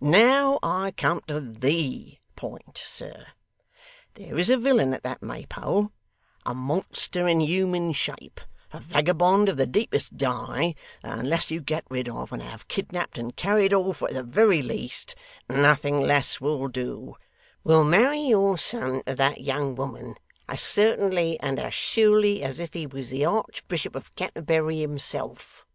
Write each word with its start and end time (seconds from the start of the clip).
'Now 0.00 0.60
I 0.62 0.92
come 0.92 1.22
to 1.26 1.40
THE 1.40 2.18
point. 2.36 2.78
Sir, 2.84 3.26
there 4.14 4.38
is 4.38 4.48
a 4.48 4.56
villain 4.56 4.94
at 4.94 5.02
that 5.02 5.24
Maypole, 5.24 5.90
a 6.46 6.54
monster 6.54 7.26
in 7.26 7.40
human 7.40 7.90
shape, 7.90 8.40
a 8.72 8.78
vagabond 8.78 9.48
of 9.48 9.56
the 9.56 9.66
deepest 9.66 10.16
dye, 10.16 10.76
that 11.02 11.18
unless 11.18 11.50
you 11.50 11.60
get 11.60 11.82
rid 11.90 12.08
of 12.08 12.30
and 12.32 12.40
have 12.44 12.68
kidnapped 12.68 13.18
and 13.18 13.34
carried 13.34 13.72
off 13.74 14.00
at 14.00 14.12
the 14.12 14.22
very 14.22 14.62
least 14.62 15.16
nothing 15.48 16.00
less 16.00 16.40
will 16.40 16.68
do 16.68 17.16
will 17.64 17.82
marry 17.82 18.20
your 18.20 18.56
son 18.56 19.02
to 19.04 19.16
that 19.16 19.40
young 19.40 19.74
woman, 19.74 20.14
as 20.48 20.60
certainly 20.60 21.40
and 21.40 21.58
as 21.58 21.74
surely 21.74 22.40
as 22.44 22.60
if 22.60 22.72
he 22.72 22.86
was 22.86 23.10
the 23.10 23.24
Archbishop 23.24 23.96
of 23.96 24.14
Canterbury 24.14 24.78
himself. 24.78 25.66